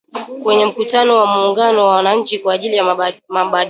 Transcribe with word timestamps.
Kwenye 0.43 0.65
mkutano 0.65 1.17
wa 1.17 1.25
muungano 1.25 1.85
wa 1.85 1.95
wananchi 1.95 2.39
kwa 2.39 2.53
ajili 2.53 2.75
ya 2.75 2.83
mabadiliko. 2.83 3.33